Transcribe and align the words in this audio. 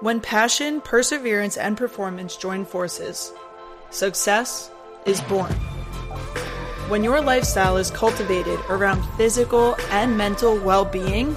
When 0.00 0.20
passion, 0.20 0.80
perseverance, 0.80 1.56
and 1.56 1.76
performance 1.76 2.36
join 2.36 2.64
forces, 2.64 3.32
success 3.90 4.70
is 5.06 5.20
born. 5.22 5.50
When 6.88 7.02
your 7.02 7.20
lifestyle 7.20 7.76
is 7.78 7.90
cultivated 7.90 8.60
around 8.68 9.02
physical 9.16 9.74
and 9.90 10.16
mental 10.16 10.56
well 10.60 10.84
being, 10.84 11.36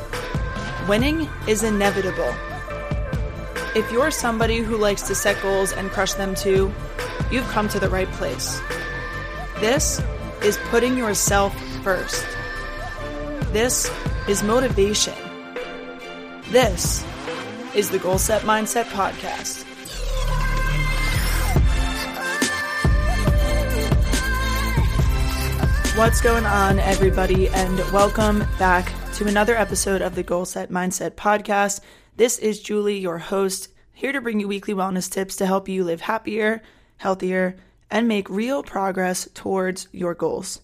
winning 0.88 1.28
is 1.48 1.64
inevitable. 1.64 2.32
If 3.76 3.92
you're 3.92 4.12
somebody 4.12 4.60
who 4.60 4.78
likes 4.78 5.02
to 5.04 5.16
set 5.16 5.42
goals 5.42 5.72
and 5.74 5.90
crush 5.90 6.14
them 6.14 6.36
too, 6.36 6.72
you've 7.32 7.48
come 7.48 7.68
to 7.70 7.80
the 7.80 7.90
right 7.90 8.12
place. 8.12 8.62
This 9.60 10.00
is 10.44 10.58
putting 10.70 10.96
yourself 10.96 11.60
first. 11.82 12.28
This 13.54 13.90
is 14.28 14.44
motivation. 14.44 15.16
This 16.52 17.04
is 17.74 17.90
the 17.90 18.00
Goal 18.00 18.18
Set 18.18 18.42
Mindset 18.42 18.84
Podcast. 18.86 19.66
What's 25.98 26.20
going 26.20 26.46
on, 26.46 26.80
everybody, 26.80 27.48
and 27.50 27.78
welcome 27.94 28.40
back 28.60 28.92
to 29.14 29.28
another 29.28 29.56
episode 29.56 30.02
of 30.02 30.16
the 30.16 30.24
Goal 30.24 30.44
Set 30.44 30.70
Mindset 30.70 31.12
Podcast. 31.12 31.80
This 32.18 32.38
is 32.40 32.60
Julie, 32.60 33.00
your 33.00 33.20
host, 33.20 33.70
here 33.94 34.12
to 34.12 34.20
bring 34.20 34.42
you 34.42 34.50
weekly 34.50 34.74
wellness 34.74 35.10
tips 35.10 35.38
to 35.38 35.46
help 35.46 35.70
you 35.70 35.86
live 35.86 36.02
happier, 36.02 36.62
healthier, 36.98 37.56
and 37.90 38.06
make 38.06 38.30
real 38.30 38.64
progress 38.64 39.30
towards 39.34 39.88
your 39.94 40.14
goals. 40.14 40.60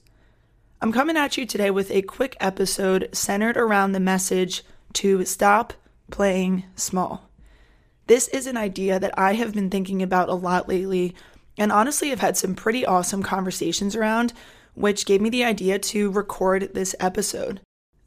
I'm 0.81 0.91
coming 0.91 1.15
at 1.15 1.37
you 1.37 1.45
today 1.45 1.71
with 1.71 1.89
a 1.89 2.01
quick 2.01 2.35
episode 2.41 3.07
centered 3.13 3.55
around 3.55 3.93
the 3.93 4.01
message 4.01 4.63
to 4.93 5.23
stop 5.23 5.73
playing 6.11 6.65
small. 6.75 7.29
This 8.07 8.27
is 8.29 8.47
an 8.47 8.57
idea 8.57 8.99
that 8.99 9.17
I 9.17 9.33
have 9.33 9.53
been 9.53 9.69
thinking 9.69 10.01
about 10.01 10.29
a 10.29 10.33
lot 10.33 10.69
lately, 10.69 11.13
and 11.57 11.71
honestly, 11.71 12.11
I've 12.11 12.19
had 12.19 12.37
some 12.37 12.55
pretty 12.55 12.85
awesome 12.85 13.23
conversations 13.23 13.95
around, 13.95 14.33
which 14.75 15.05
gave 15.05 15.21
me 15.21 15.29
the 15.29 15.43
idea 15.43 15.79
to 15.79 16.11
record 16.11 16.73
this 16.73 16.95
episode. 16.99 17.59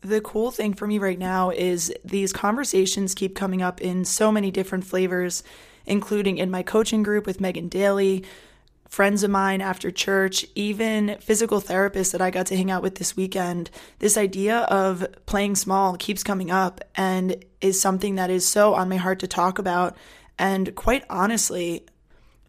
The 0.03 0.23
cool 0.23 0.51
thing 0.51 0.73
for 0.73 0.87
me 0.87 0.99
right 0.99 1.19
now 1.19 1.51
is 1.51 1.93
these 2.03 2.33
conversations 2.33 3.15
keep 3.15 3.37
coming 3.37 3.61
up 3.61 3.83
in 3.83 4.07
so 4.07 4.33
many 4.33 4.51
different 4.51 4.85
flavors, 4.85 5.43
including 5.85 6.39
in 6.39 6.51
my 6.51 6.63
coaching 6.63 7.03
group 7.03 7.27
with 7.27 7.41
Megan 7.41 7.69
Daly, 7.69 8.25
friends 8.91 9.23
of 9.23 9.31
mine 9.31 9.61
after 9.61 9.91
church, 9.91 10.45
even 10.57 11.17
physical 11.21 11.61
therapists 11.61 12.11
that 12.11 12.21
I 12.21 12.31
got 12.31 12.47
to 12.47 12.57
hang 12.57 12.73
out 12.73 12.83
with 12.83 12.97
this 12.97 13.17
weekend, 13.17 13.71
this 14.01 14.17
idea 14.17 14.59
of 14.63 15.07
playing 15.27 15.55
small 15.55 15.97
keeps 15.97 16.25
coming 16.25 16.51
up 16.51 16.81
and 16.97 17.43
is 17.61 17.81
something 17.81 18.17
that 18.17 18.31
is 18.31 18.45
so 18.45 18.75
on 18.75 18.89
my 18.89 18.97
heart 18.97 19.21
to 19.21 19.29
talk 19.29 19.61
about. 19.61 19.97
And 20.39 20.75
quite 20.75 21.05
honestly, 21.09 21.87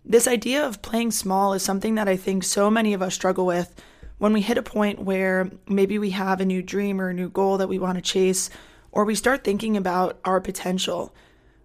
this 0.03 0.27
idea 0.27 0.65
of 0.65 0.81
playing 0.81 1.11
small 1.11 1.53
is 1.53 1.61
something 1.61 1.93
that 1.95 2.09
I 2.09 2.17
think 2.17 2.43
so 2.43 2.71
many 2.71 2.95
of 2.95 3.03
us 3.03 3.13
struggle 3.13 3.45
with 3.45 3.79
when 4.17 4.33
we 4.33 4.41
hit 4.41 4.57
a 4.57 4.63
point 4.63 4.99
where 4.99 5.51
maybe 5.67 5.99
we 5.99 6.09
have 6.09 6.41
a 6.41 6.45
new 6.45 6.63
dream 6.63 6.99
or 6.99 7.09
a 7.09 7.13
new 7.13 7.29
goal 7.29 7.57
that 7.57 7.69
we 7.69 7.77
want 7.77 7.97
to 7.97 8.01
chase, 8.01 8.49
or 8.91 9.05
we 9.05 9.13
start 9.13 9.43
thinking 9.43 9.77
about 9.77 10.19
our 10.25 10.41
potential 10.41 11.13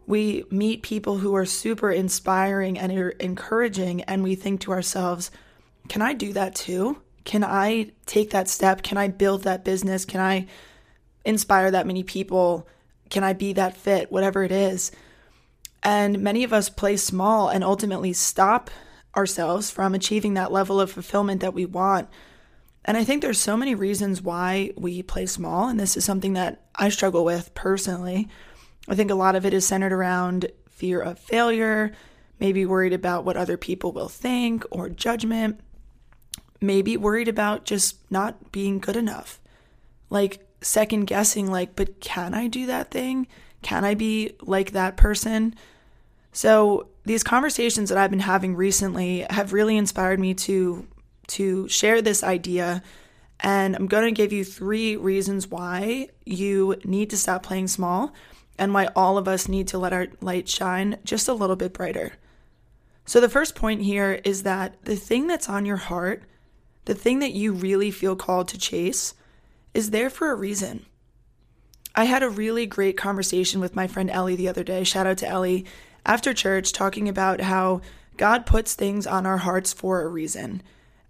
we 0.07 0.45
meet 0.51 0.83
people 0.83 1.19
who 1.19 1.35
are 1.35 1.45
super 1.45 1.91
inspiring 1.91 2.79
and 2.79 2.97
er, 2.97 3.11
encouraging, 3.21 4.03
and 4.03 4.23
we 4.23 4.35
think 4.35 4.61
to 4.63 4.73
ourselves, 4.73 5.31
can 5.89 6.03
I 6.03 6.13
do 6.13 6.33
that 6.33 6.55
too? 6.55 7.03
Can 7.25 7.43
I 7.43 7.91
take 8.07 8.31
that 8.31 8.49
step? 8.49 8.83
Can 8.83 8.99
I 8.99 9.09
build 9.09 9.43
that 9.43 9.65
business? 9.65 10.05
Can 10.05 10.21
I 10.21 10.47
inspire 11.25 11.71
that 11.73 11.87
many 11.87 12.05
people? 12.05 12.69
Can 13.11 13.25
I 13.25 13.33
be 13.33 13.53
that 13.55 13.77
fit? 13.77 14.13
Whatever 14.13 14.45
it 14.45 14.53
is. 14.53 14.93
And 15.83 16.21
many 16.21 16.45
of 16.45 16.53
us 16.53 16.69
play 16.69 16.97
small 16.97 17.49
and 17.49 17.65
ultimately 17.65 18.13
stop 18.13 18.71
ourselves 19.17 19.71
from 19.71 19.95
achieving 19.95 20.35
that 20.35 20.53
level 20.53 20.81
of 20.81 20.91
fulfillment 20.91 21.41
that 21.41 21.55
we 21.55 21.67
want. 21.67 22.09
And 22.85 22.97
I 22.97 23.03
think 23.03 23.23
there's 23.23 23.41
so 23.41 23.57
many 23.57 23.75
reasons 23.75 24.23
why 24.23 24.71
we 24.77 25.03
play 25.03 25.27
small. 25.27 25.69
And 25.69 25.81
this 25.81 25.97
is 25.97 26.05
something 26.05 26.35
that 26.35 26.63
I 26.77 26.89
struggle 26.91 27.25
with 27.25 27.55
personally. 27.55 28.29
I 28.89 28.95
think 28.95 29.11
a 29.11 29.15
lot 29.15 29.37
of 29.37 29.45
it 29.45 29.55
is 29.55 29.67
centered 29.67 29.93
around 29.93 30.51
fear 30.69 31.01
of 31.01 31.19
failure, 31.19 31.93
maybe 32.39 32.67
worried 32.67 32.93
about 32.93 33.25
what 33.25 33.37
other 33.37 33.57
people 33.57 33.93
will 33.93 34.09
think 34.09 34.65
or 34.71 34.89
judgment, 34.89 35.61
maybe 36.61 36.97
worried 36.97 37.29
about 37.29 37.65
just 37.65 37.97
not 38.11 38.53
being 38.53 38.79
good 38.79 38.97
enough. 38.97 39.41
Like 40.11 40.47
second 40.61 41.07
guessing, 41.07 41.51
like, 41.51 41.75
but 41.77 42.01
can 42.01 42.35
I 42.35 42.47
do 42.47 42.67
that 42.67 42.91
thing? 42.91 43.27
Can 43.63 43.85
I 43.85 43.95
be 43.95 44.33
like 44.43 44.73
that 44.73 44.97
person? 44.97 45.55
So 46.33 46.89
these 47.05 47.25
conversations 47.25 47.89
that 47.89 47.99
I've 47.99 48.11
been 48.11 48.21
having 48.21 48.55
recently 48.55 49.27
have 49.31 49.53
really 49.53 49.77
inspired 49.77 50.21
me 50.21 50.35
to 50.35 50.87
to 51.29 51.67
share 51.69 52.01
this 52.01 52.23
idea 52.23 52.83
and 53.41 53.75
I'm 53.75 53.87
going 53.87 54.05
to 54.05 54.13
give 54.13 54.33
you 54.33 54.45
3 54.45 54.97
reasons 54.97 55.49
why 55.49 56.09
you 56.25 56.77
need 56.85 57.11
to 57.11 57.17
stop 57.17 57.43
playing 57.43 57.69
small 57.69 58.13
and 58.59 58.73
why 58.73 58.89
all 58.97 59.19
of 59.19 59.29
us 59.29 59.49
need 59.49 59.69
to 59.69 59.79
let 59.79 59.93
our 59.93 60.09
light 60.21 60.49
shine 60.49 60.99
just 61.05 61.29
a 61.29 61.35
little 61.35 61.57
bit 61.57 61.73
brighter. 61.73 62.13
So, 63.05 63.21
the 63.21 63.29
first 63.29 63.55
point 63.55 63.83
here 63.83 64.21
is 64.25 64.43
that 64.43 64.83
the 64.85 64.97
thing 64.97 65.27
that's 65.27 65.49
on 65.49 65.65
your 65.65 65.77
heart, 65.77 66.25
the 66.87 66.95
thing 66.95 67.21
that 67.21 67.33
you 67.33 67.53
really 67.53 67.91
feel 67.91 68.17
called 68.17 68.49
to 68.49 68.59
chase, 68.59 69.15
is 69.75 69.91
there 69.91 70.11
for 70.11 70.31
a 70.31 70.35
reason. 70.35 70.87
I 71.95 72.05
had 72.05 72.23
a 72.23 72.29
really 72.29 72.67
great 72.67 72.97
conversation 72.97 73.61
with 73.61 73.77
my 73.77 73.87
friend 73.87 74.11
Ellie 74.11 74.37
the 74.37 74.49
other 74.49 74.65
day. 74.65 74.85
Shout 74.85 75.07
out 75.07 75.19
to 75.19 75.29
Ellie 75.29 75.65
after 76.05 76.35
church, 76.35 76.73
talking 76.73 77.09
about 77.09 77.41
how 77.41 77.81
God 78.17 78.47
puts 78.47 78.75
things 78.75 79.07
on 79.07 79.25
our 79.25 79.39
hearts 79.39 79.73
for 79.73 80.03
a 80.03 80.09
reason. 80.09 80.63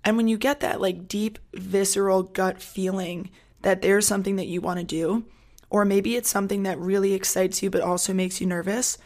And 0.05 0.17
when 0.17 0.29
you 0.29 0.39
get 0.39 0.61
that 0.61 0.81
like 0.81 1.09
deep, 1.09 1.39
visceral 1.55 2.23
gut 2.23 2.63
feeling 2.63 3.31
that 3.63 3.83
there's 3.83 4.07
something 4.07 4.37
that 4.37 4.47
you 4.47 4.61
want 4.61 4.79
to 4.79 4.85
do, 4.85 5.25
or 5.71 5.85
maybe 5.85 6.17
it's 6.17 6.31
something 6.31 6.63
that 6.65 6.79
really 6.79 7.13
excites 7.13 7.63
you 7.63 7.71
but 7.71 7.83
also 7.83 8.13
makes 8.13 8.41
you 8.41 8.47
nervous, 8.47 8.99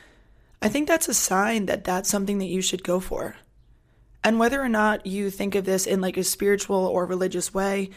I 0.62 0.68
think 0.68 0.88
that's 0.88 1.08
a 1.08 1.14
sign 1.14 1.66
that 1.66 1.84
that's 1.84 2.08
something 2.08 2.38
that 2.38 2.46
you 2.46 2.60
should 2.60 2.84
go 2.84 3.00
for. 3.00 3.36
And 4.22 4.38
whether 4.38 4.60
or 4.60 4.68
not 4.68 5.06
you 5.06 5.30
think 5.30 5.54
of 5.54 5.64
this 5.64 5.86
in 5.86 6.00
like 6.00 6.16
a 6.16 6.24
spiritual 6.24 6.76
or 6.86 7.06
religious 7.06 7.54
way, 7.54 7.90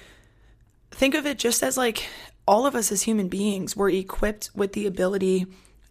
think 0.91 1.15
of 1.15 1.25
it 1.25 1.37
just 1.37 1.61
as 1.61 1.75
like 1.75 2.07
all 2.47 2.65
of 2.65 2.75
us 2.75 2.91
as 2.91 3.03
human 3.03 3.27
beings 3.27 3.75
were 3.75 3.89
equipped 3.89 4.49
with 4.55 4.73
the 4.73 4.85
ability 4.85 5.45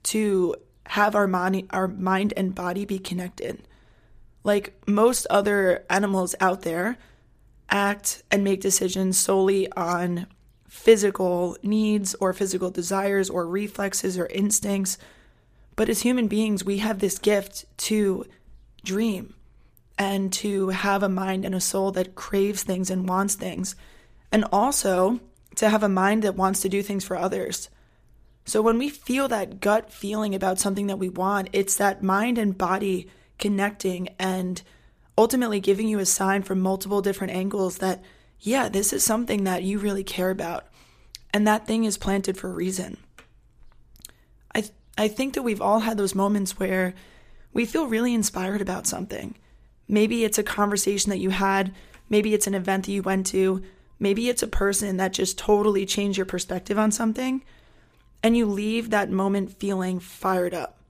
to 0.04 0.54
have 0.86 1.14
our 1.14 1.26
mind, 1.26 1.68
our 1.70 1.88
mind 1.88 2.32
and 2.36 2.54
body 2.54 2.84
be 2.84 2.98
connected. 2.98 3.62
Like 4.44 4.74
most 4.86 5.26
other 5.28 5.84
animals 5.88 6.34
out 6.40 6.62
there 6.62 6.96
act 7.70 8.22
and 8.30 8.42
make 8.42 8.60
decisions 8.60 9.18
solely 9.18 9.70
on 9.72 10.26
physical 10.72 11.54
needs 11.62 12.14
or 12.14 12.32
physical 12.32 12.70
desires 12.70 13.28
or 13.28 13.46
reflexes 13.46 14.18
or 14.18 14.26
instincts. 14.26 14.96
But 15.76 15.90
as 15.90 16.00
human 16.00 16.28
beings, 16.28 16.64
we 16.64 16.78
have 16.78 16.98
this 16.98 17.18
gift 17.18 17.66
to 17.88 18.24
dream 18.82 19.34
and 19.98 20.32
to 20.32 20.70
have 20.70 21.02
a 21.02 21.10
mind 21.10 21.44
and 21.44 21.54
a 21.54 21.60
soul 21.60 21.92
that 21.92 22.14
craves 22.14 22.62
things 22.62 22.88
and 22.88 23.06
wants 23.06 23.34
things, 23.34 23.76
and 24.32 24.46
also 24.50 25.20
to 25.56 25.68
have 25.68 25.82
a 25.82 25.90
mind 25.90 26.22
that 26.22 26.36
wants 26.36 26.62
to 26.62 26.70
do 26.70 26.82
things 26.82 27.04
for 27.04 27.18
others. 27.18 27.68
So 28.46 28.62
when 28.62 28.78
we 28.78 28.88
feel 28.88 29.28
that 29.28 29.60
gut 29.60 29.92
feeling 29.92 30.34
about 30.34 30.58
something 30.58 30.86
that 30.86 30.98
we 30.98 31.10
want, 31.10 31.50
it's 31.52 31.76
that 31.76 32.02
mind 32.02 32.38
and 32.38 32.56
body 32.56 33.08
connecting 33.38 34.08
and 34.18 34.62
ultimately 35.18 35.60
giving 35.60 35.86
you 35.86 35.98
a 35.98 36.06
sign 36.06 36.42
from 36.42 36.60
multiple 36.60 37.02
different 37.02 37.34
angles 37.34 37.78
that 37.78 38.02
yeah, 38.44 38.68
this 38.68 38.92
is 38.92 39.04
something 39.04 39.44
that 39.44 39.62
you 39.62 39.78
really 39.78 40.02
care 40.02 40.30
about. 40.30 40.66
And 41.32 41.46
that 41.46 41.66
thing 41.66 41.84
is 41.84 41.96
planted 41.96 42.36
for 42.36 42.50
a 42.50 42.54
reason. 42.54 42.98
I, 44.52 44.60
th- 44.60 44.72
I 44.98 45.08
think 45.08 45.34
that 45.34 45.42
we've 45.42 45.62
all 45.62 45.80
had 45.80 45.96
those 45.96 46.14
moments 46.14 46.58
where 46.58 46.94
we 47.52 47.64
feel 47.64 47.86
really 47.86 48.12
inspired 48.12 48.60
about 48.60 48.86
something. 48.86 49.36
Maybe 49.86 50.24
it's 50.24 50.38
a 50.38 50.42
conversation 50.42 51.10
that 51.10 51.20
you 51.20 51.30
had, 51.30 51.72
maybe 52.08 52.34
it's 52.34 52.48
an 52.48 52.54
event 52.54 52.86
that 52.86 52.92
you 52.92 53.02
went 53.02 53.26
to, 53.28 53.62
maybe 54.00 54.28
it's 54.28 54.42
a 54.42 54.48
person 54.48 54.96
that 54.96 55.12
just 55.12 55.38
totally 55.38 55.86
changed 55.86 56.18
your 56.18 56.26
perspective 56.26 56.78
on 56.78 56.90
something, 56.90 57.44
and 58.22 58.36
you 58.36 58.46
leave 58.46 58.90
that 58.90 59.10
moment 59.10 59.58
feeling 59.58 60.00
fired 60.00 60.52
up 60.52 60.81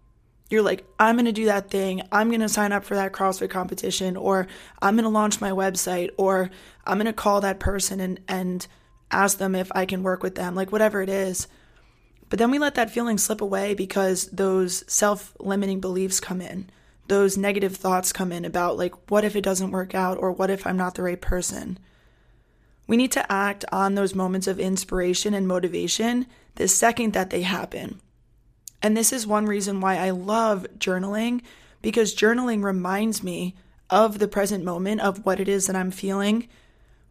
you're 0.53 0.63
like, 0.63 0.85
I'm 1.01 1.17
going 1.17 1.25
to 1.25 1.33
do 1.33 1.47
that 1.47 1.71
thing. 1.71 2.03
I'm 2.13 2.29
going 2.29 2.41
to 2.41 2.49
sign 2.49 2.73
up 2.73 2.85
for 2.85 2.95
that 2.95 3.13
CrossFit 3.13 3.49
competition, 3.49 4.17
or 4.17 4.47
I'm 4.83 4.95
going 4.97 5.05
to 5.05 5.09
launch 5.09 5.41
my 5.41 5.51
website, 5.51 6.11
or 6.19 6.51
I'm 6.87 6.99
going 6.99 7.07
to 7.07 7.13
call 7.15 7.41
that 7.41 7.59
person 7.59 8.01
and, 8.01 8.21
and 8.29 8.67
ask 9.11 9.39
them 9.39 9.55
if 9.55 9.73
I 9.75 9.87
can 9.87 10.03
work 10.03 10.23
with 10.23 10.35
them, 10.35 10.55
like 10.55 10.71
whatever 10.71 11.01
it 11.01 11.09
is. 11.09 11.49
But 12.29 12.39
then 12.39 12.51
we 12.51 12.59
let 12.59 12.75
that 12.75 12.91
feeling 12.91 13.17
slip 13.17 13.41
away 13.41 13.75
because 13.75 14.27
those 14.27 14.85
self 14.93 15.35
limiting 15.41 15.81
beliefs 15.81 16.21
come 16.21 16.43
in. 16.43 16.69
Those 17.09 17.39
negative 17.39 17.77
thoughts 17.77 18.13
come 18.13 18.31
in 18.31 18.45
about, 18.45 18.77
like, 18.77 19.11
what 19.11 19.25
if 19.25 19.35
it 19.35 19.43
doesn't 19.43 19.71
work 19.71 19.95
out, 19.95 20.19
or 20.19 20.33
what 20.33 20.51
if 20.51 20.67
I'm 20.67 20.77
not 20.77 20.95
the 20.95 21.03
right 21.03 21.21
person? 21.21 21.79
We 22.87 22.99
need 22.99 23.13
to 23.13 23.33
act 23.33 23.65
on 23.73 23.95
those 23.95 24.15
moments 24.15 24.47
of 24.47 24.61
inspiration 24.61 25.33
and 25.33 25.49
motivation 25.49 26.27
the 26.57 26.69
second 26.69 27.15
that 27.15 27.31
they 27.31 27.43
happen 27.43 28.01
And 28.83 28.97
this 28.97 29.13
is 29.13 29.27
one 29.27 29.47
reason 29.47 29.81
why 29.81 29.97
I 29.97 30.11
love 30.11 30.67
journaling 30.79 31.43
because 31.81 32.15
journaling 32.15 32.63
reminds 32.63 33.23
me 33.23 33.55
of 33.91 34.19
the 34.19 34.29
present 34.29 34.65
moment 34.65 35.01
of 35.01 35.25
what 35.25 35.39
it 35.39 35.49
is 35.49 35.67
that 35.67 35.77
I'm 35.77 35.91
feeling. 35.91 36.49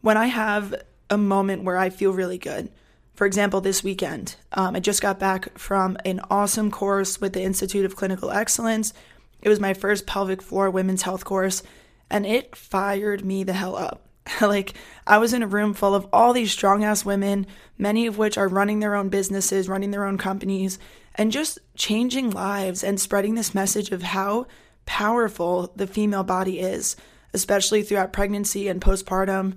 When 0.02 0.18
I 0.18 0.28
have 0.28 0.74
a 1.10 1.18
moment 1.18 1.64
where 1.64 1.78
I 1.78 1.90
feel 1.90 2.12
really 2.12 2.38
good, 2.38 2.70
for 3.14 3.28
example, 3.28 3.62
this 3.62 3.84
weekend, 3.84 4.36
um, 4.54 4.76
I 4.76 4.80
just 4.80 5.02
got 5.02 5.20
back 5.20 5.58
from 5.58 5.98
an 6.06 6.22
awesome 6.30 6.72
course 6.72 7.22
with 7.22 7.34
the 7.34 7.44
Institute 7.44 7.86
of 7.86 7.96
Clinical 7.96 8.32
Excellence. 8.32 8.94
It 9.42 9.50
was 9.50 9.60
my 9.60 9.74
first 9.74 10.08
pelvic 10.08 10.42
floor 10.42 10.70
women's 10.72 11.04
health 11.04 11.24
course, 11.24 11.62
and 12.10 12.26
it 12.26 12.56
fired 12.56 13.24
me 13.24 13.44
the 13.44 13.54
hell 13.54 13.76
up. 13.76 14.08
like, 14.42 14.74
I 15.06 15.18
was 15.18 15.34
in 15.34 15.44
a 15.44 15.48
room 15.48 15.74
full 15.74 15.96
of 15.96 16.08
all 16.14 16.34
these 16.34 16.52
strong 16.52 16.84
ass 16.84 17.04
women, 17.06 17.48
many 17.78 18.06
of 18.08 18.18
which 18.18 18.38
are 18.38 18.48
running 18.48 18.80
their 18.80 18.96
own 18.96 19.10
businesses, 19.10 19.68
running 19.70 19.92
their 19.92 20.06
own 20.06 20.18
companies, 20.18 20.80
and 21.16 21.32
just 21.32 21.60
changing 21.76 22.30
lives 22.30 22.84
and 22.84 23.00
spreading 23.00 23.36
this 23.36 23.56
message 23.56 23.92
of 23.92 24.04
how 24.04 24.46
powerful 24.86 25.72
the 25.76 25.88
female 25.88 26.24
body 26.24 26.60
is, 26.60 26.96
especially 27.34 27.82
throughout 27.84 28.14
pregnancy 28.14 28.68
and 28.68 28.82
postpartum. 28.82 29.54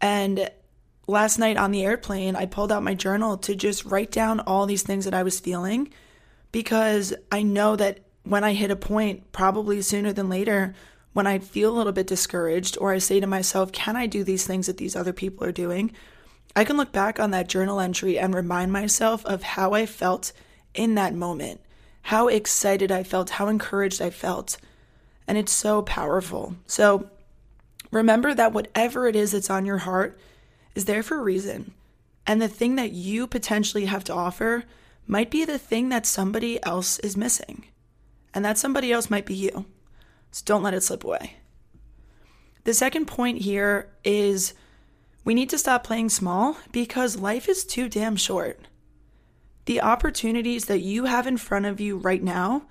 And 0.00 0.50
last 1.06 1.38
night 1.38 1.56
on 1.56 1.70
the 1.70 1.84
airplane, 1.84 2.36
I 2.36 2.46
pulled 2.46 2.72
out 2.72 2.82
my 2.82 2.94
journal 2.94 3.36
to 3.38 3.54
just 3.54 3.84
write 3.84 4.10
down 4.10 4.40
all 4.40 4.66
these 4.66 4.82
things 4.82 5.04
that 5.04 5.14
I 5.14 5.22
was 5.22 5.40
feeling 5.40 5.92
because 6.52 7.14
I 7.32 7.42
know 7.42 7.76
that 7.76 8.00
when 8.24 8.44
I 8.44 8.52
hit 8.52 8.70
a 8.70 8.76
point, 8.76 9.32
probably 9.32 9.80
sooner 9.82 10.12
than 10.12 10.28
later, 10.28 10.74
when 11.12 11.26
I 11.26 11.38
feel 11.38 11.70
a 11.70 11.76
little 11.76 11.92
bit 11.92 12.06
discouraged 12.06 12.78
or 12.80 12.92
I 12.92 12.98
say 12.98 13.20
to 13.20 13.26
myself, 13.26 13.72
can 13.72 13.96
I 13.96 14.06
do 14.06 14.24
these 14.24 14.46
things 14.46 14.66
that 14.66 14.76
these 14.76 14.96
other 14.96 15.12
people 15.12 15.46
are 15.46 15.52
doing? 15.52 15.92
I 16.54 16.64
can 16.64 16.76
look 16.76 16.92
back 16.92 17.20
on 17.20 17.30
that 17.30 17.48
journal 17.48 17.80
entry 17.80 18.18
and 18.18 18.34
remind 18.34 18.72
myself 18.72 19.24
of 19.26 19.42
how 19.42 19.72
I 19.72 19.86
felt 19.86 20.32
in 20.74 20.94
that 20.94 21.14
moment, 21.14 21.60
how 22.02 22.28
excited 22.28 22.92
I 22.92 23.02
felt, 23.02 23.30
how 23.30 23.48
encouraged 23.48 24.02
I 24.02 24.10
felt. 24.10 24.58
And 25.26 25.36
it's 25.36 25.52
so 25.52 25.82
powerful. 25.82 26.56
So 26.66 27.10
remember 27.90 28.34
that 28.34 28.52
whatever 28.52 29.06
it 29.06 29.16
is 29.16 29.32
that's 29.32 29.50
on 29.50 29.66
your 29.66 29.78
heart 29.78 30.18
is 30.74 30.84
there 30.86 31.02
for 31.02 31.18
a 31.18 31.22
reason. 31.22 31.74
And 32.26 32.42
the 32.42 32.48
thing 32.48 32.76
that 32.76 32.92
you 32.92 33.26
potentially 33.26 33.86
have 33.86 34.04
to 34.04 34.14
offer 34.14 34.64
might 35.06 35.30
be 35.30 35.44
the 35.44 35.58
thing 35.58 35.88
that 35.88 36.06
somebody 36.06 36.62
else 36.64 36.98
is 37.00 37.16
missing. 37.16 37.64
And 38.34 38.44
that 38.44 38.58
somebody 38.58 38.92
else 38.92 39.10
might 39.10 39.26
be 39.26 39.34
you. 39.34 39.66
So 40.30 40.42
don't 40.44 40.62
let 40.62 40.74
it 40.74 40.82
slip 40.82 41.04
away. 41.04 41.34
The 42.64 42.74
second 42.74 43.06
point 43.06 43.38
here 43.38 43.90
is 44.04 44.54
we 45.24 45.34
need 45.34 45.50
to 45.50 45.58
stop 45.58 45.84
playing 45.84 46.10
small 46.10 46.56
because 46.72 47.16
life 47.18 47.48
is 47.48 47.64
too 47.64 47.88
damn 47.88 48.16
short. 48.16 48.60
The 49.64 49.80
opportunities 49.80 50.66
that 50.66 50.80
you 50.80 51.04
have 51.04 51.26
in 51.26 51.36
front 51.36 51.66
of 51.66 51.80
you 51.80 51.98
right 51.98 52.22
now 52.22 52.62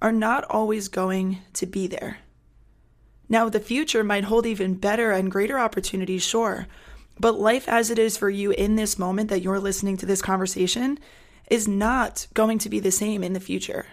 are 0.00 0.12
not 0.12 0.44
always 0.44 0.88
going 0.88 1.38
to 1.54 1.66
be 1.66 1.86
there. 1.86 2.18
Now, 3.28 3.48
the 3.48 3.60
future 3.60 4.04
might 4.04 4.24
hold 4.24 4.44
even 4.44 4.74
better 4.74 5.12
and 5.12 5.30
greater 5.30 5.58
opportunities, 5.58 6.22
sure, 6.22 6.66
but 7.18 7.40
life 7.40 7.68
as 7.68 7.88
it 7.88 7.98
is 7.98 8.16
for 8.16 8.28
you 8.28 8.50
in 8.50 8.76
this 8.76 8.98
moment 8.98 9.30
that 9.30 9.40
you're 9.40 9.60
listening 9.60 9.96
to 9.98 10.06
this 10.06 10.20
conversation 10.20 10.98
is 11.48 11.66
not 11.66 12.26
going 12.34 12.58
to 12.58 12.68
be 12.68 12.80
the 12.80 12.90
same 12.90 13.24
in 13.24 13.32
the 13.32 13.40
future. 13.40 13.86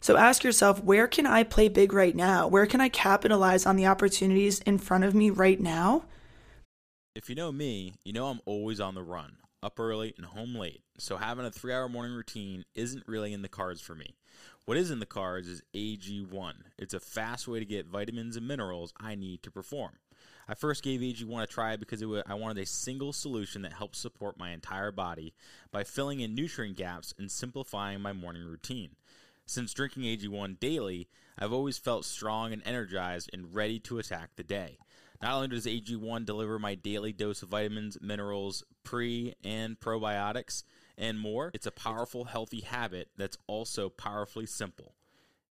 So 0.00 0.16
ask 0.16 0.42
yourself, 0.42 0.82
where 0.82 1.06
can 1.06 1.26
I 1.26 1.42
play 1.42 1.68
big 1.68 1.92
right 1.92 2.16
now? 2.16 2.48
Where 2.48 2.64
can 2.64 2.80
I 2.80 2.88
capitalize 2.88 3.66
on 3.66 3.76
the 3.76 3.86
opportunities 3.86 4.60
in 4.60 4.78
front 4.78 5.04
of 5.04 5.14
me 5.14 5.28
right 5.28 5.60
now? 5.60 6.04
If 7.14 7.28
you 7.28 7.34
know 7.34 7.52
me, 7.52 7.94
you 8.02 8.14
know 8.14 8.28
I'm 8.28 8.40
always 8.46 8.80
on 8.80 8.94
the 8.94 9.02
run, 9.02 9.36
up 9.62 9.78
early 9.78 10.14
and 10.16 10.24
home 10.24 10.54
late. 10.54 10.82
So 10.96 11.18
having 11.18 11.44
a 11.44 11.50
three 11.50 11.74
hour 11.74 11.88
morning 11.88 12.14
routine 12.14 12.64
isn't 12.74 13.06
really 13.06 13.34
in 13.34 13.42
the 13.42 13.48
cards 13.48 13.82
for 13.82 13.94
me. 13.94 14.16
What 14.64 14.78
is 14.78 14.90
in 14.90 15.00
the 15.00 15.06
cards 15.06 15.48
is 15.48 15.62
AG1. 15.74 16.52
It's 16.78 16.94
a 16.94 17.00
fast 17.00 17.46
way 17.46 17.58
to 17.58 17.66
get 17.66 17.86
vitamins 17.86 18.36
and 18.36 18.48
minerals 18.48 18.94
I 18.98 19.16
need 19.16 19.42
to 19.42 19.50
perform. 19.50 19.98
I 20.48 20.54
first 20.54 20.82
gave 20.82 21.00
AG1 21.00 21.42
a 21.42 21.46
try 21.46 21.76
because 21.76 22.02
was, 22.04 22.22
I 22.26 22.34
wanted 22.34 22.62
a 22.62 22.66
single 22.66 23.12
solution 23.12 23.62
that 23.62 23.74
helps 23.74 23.98
support 23.98 24.38
my 24.38 24.52
entire 24.52 24.92
body 24.92 25.34
by 25.70 25.84
filling 25.84 26.20
in 26.20 26.34
nutrient 26.34 26.76
gaps 26.76 27.12
and 27.18 27.30
simplifying 27.30 28.00
my 28.00 28.12
morning 28.12 28.44
routine. 28.44 28.96
Since 29.50 29.74
drinking 29.74 30.04
AG1 30.04 30.60
daily, 30.60 31.08
I've 31.36 31.52
always 31.52 31.76
felt 31.76 32.04
strong 32.04 32.52
and 32.52 32.62
energized 32.64 33.30
and 33.32 33.52
ready 33.52 33.80
to 33.80 33.98
attack 33.98 34.30
the 34.36 34.44
day. 34.44 34.78
Not 35.20 35.34
only 35.34 35.48
does 35.48 35.66
AG1 35.66 36.24
deliver 36.24 36.60
my 36.60 36.76
daily 36.76 37.12
dose 37.12 37.42
of 37.42 37.48
vitamins, 37.48 37.98
minerals, 38.00 38.62
pre 38.84 39.34
and 39.42 39.80
probiotics, 39.80 40.62
and 40.96 41.18
more, 41.18 41.50
it's 41.52 41.66
a 41.66 41.72
powerful, 41.72 42.26
healthy 42.26 42.60
habit 42.60 43.08
that's 43.16 43.38
also 43.48 43.88
powerfully 43.88 44.46
simple. 44.46 44.94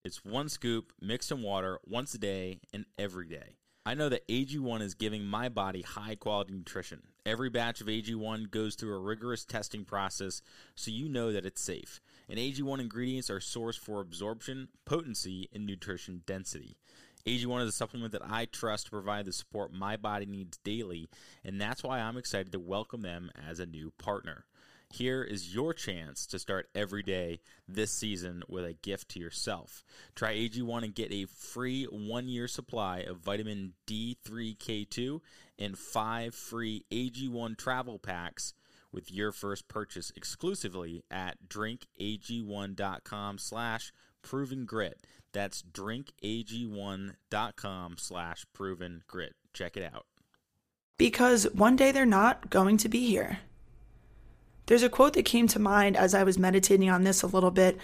It's 0.05 0.23
one 0.23 0.47
scoop 0.47 0.93
mixed 1.01 1.29
in 1.29 1.41
water 1.41 1.79
once 1.85 2.13
a 2.13 2.19
day 2.19 2.61
and 2.73 2.85
every 2.97 3.27
day. 3.27 3.57
I 3.85 3.95
know 3.95 4.07
that 4.07 4.27
AG1 4.29 4.81
is 4.81 4.93
giving 4.93 5.25
my 5.25 5.49
body 5.49 5.81
high 5.81 6.15
quality 6.15 6.53
nutrition. 6.53 7.01
Every 7.25 7.49
batch 7.49 7.81
of 7.81 7.87
AG1 7.87 8.49
goes 8.49 8.75
through 8.75 8.95
a 8.95 8.99
rigorous 8.99 9.43
testing 9.43 9.83
process 9.83 10.41
so 10.75 10.89
you 10.89 11.09
know 11.09 11.33
that 11.33 11.45
it's 11.45 11.61
safe. 11.61 11.99
And 12.29 12.37
AG1 12.37 12.79
ingredients 12.79 13.31
are 13.31 13.39
sourced 13.39 13.79
for 13.79 14.01
absorption, 14.01 14.67
potency, 14.85 15.49
and 15.51 15.65
nutrition 15.65 16.21
density. 16.27 16.77
AG1 17.25 17.63
is 17.63 17.69
a 17.69 17.71
supplement 17.71 18.11
that 18.13 18.21
I 18.23 18.45
trust 18.45 18.85
to 18.85 18.91
provide 18.91 19.25
the 19.25 19.33
support 19.33 19.73
my 19.73 19.97
body 19.97 20.25
needs 20.25 20.57
daily, 20.59 21.09
and 21.43 21.59
that's 21.59 21.83
why 21.83 21.99
I'm 21.99 22.17
excited 22.17 22.51
to 22.51 22.59
welcome 22.59 23.01
them 23.01 23.31
as 23.49 23.59
a 23.59 23.65
new 23.65 23.91
partner. 23.97 24.45
Here 24.91 25.21
is 25.21 25.53
your 25.53 25.73
chance 25.73 26.25
to 26.27 26.39
start 26.39 26.69
every 26.73 27.03
day 27.03 27.41
this 27.67 27.91
season 27.91 28.41
with 28.47 28.65
a 28.65 28.73
gift 28.73 29.09
to 29.09 29.19
yourself. 29.19 29.83
Try 30.15 30.35
AG1 30.35 30.83
and 30.83 30.95
get 30.95 31.11
a 31.11 31.25
free 31.25 31.85
one 31.85 32.27
year 32.27 32.47
supply 32.47 32.99
of 32.99 33.17
vitamin 33.17 33.73
D3K2 33.85 35.21
and 35.59 35.77
five 35.77 36.33
free 36.33 36.85
AG1 36.91 37.57
travel 37.57 37.99
packs 37.99 38.53
with 38.91 39.11
your 39.11 39.31
first 39.31 39.67
purchase 39.67 40.11
exclusively 40.15 41.03
at 41.11 41.37
drinkag1.com 41.47 43.37
slash 43.37 43.93
proven 44.21 44.65
grit. 44.65 45.05
That's 45.31 45.61
drinkag1.com 45.61 47.95
slash 47.97 48.45
proven 48.53 49.03
grit. 49.07 49.35
Check 49.53 49.77
it 49.77 49.93
out. 49.93 50.05
Because 50.97 51.45
one 51.53 51.75
day 51.75 51.91
they're 51.91 52.05
not 52.05 52.49
going 52.49 52.77
to 52.77 52.89
be 52.89 53.05
here. 53.05 53.39
There's 54.65 54.83
a 54.83 54.89
quote 54.89 55.13
that 55.13 55.25
came 55.25 55.47
to 55.47 55.59
mind 55.59 55.95
as 55.95 56.13
I 56.13 56.23
was 56.23 56.37
meditating 56.37 56.89
on 56.89 57.03
this 57.03 57.23
a 57.23 57.27
little 57.27 57.51
bit. 57.51 57.77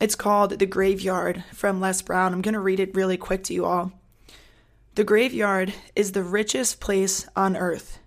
It's 0.00 0.14
called 0.14 0.58
The 0.58 0.66
Graveyard 0.66 1.44
from 1.52 1.80
Les 1.80 2.02
Brown. 2.02 2.32
I'm 2.32 2.42
going 2.42 2.54
to 2.54 2.60
read 2.60 2.80
it 2.80 2.94
really 2.94 3.16
quick 3.16 3.44
to 3.44 3.54
you 3.54 3.64
all. 3.64 3.92
The 4.96 5.04
graveyard 5.04 5.72
is 5.94 6.12
the 6.12 6.22
richest 6.22 6.80
place 6.80 7.26
on 7.36 7.56
earth 7.56 7.99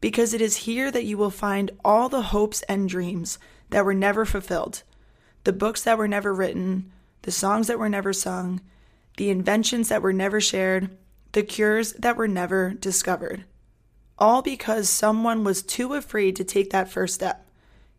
because 0.00 0.34
it 0.34 0.40
is 0.40 0.56
here 0.56 0.90
that 0.90 1.04
you 1.04 1.18
will 1.18 1.30
find 1.30 1.70
all 1.84 2.08
the 2.08 2.22
hopes 2.22 2.62
and 2.62 2.88
dreams 2.88 3.38
that 3.70 3.84
were 3.84 3.94
never 3.94 4.24
fulfilled, 4.24 4.82
the 5.44 5.52
books 5.52 5.82
that 5.82 5.98
were 5.98 6.08
never 6.08 6.32
written, 6.32 6.90
the 7.22 7.32
songs 7.32 7.66
that 7.66 7.78
were 7.78 7.88
never 7.88 8.12
sung, 8.12 8.60
the 9.16 9.30
inventions 9.30 9.88
that 9.88 10.02
were 10.02 10.12
never 10.12 10.40
shared, 10.40 10.96
the 11.32 11.42
cures 11.42 11.92
that 11.94 12.16
were 12.16 12.28
never 12.28 12.70
discovered 12.70 13.44
all 14.18 14.42
because 14.42 14.88
someone 14.88 15.44
was 15.44 15.62
too 15.62 15.94
afraid 15.94 16.36
to 16.36 16.44
take 16.44 16.70
that 16.70 16.90
first 16.90 17.14
step, 17.14 17.46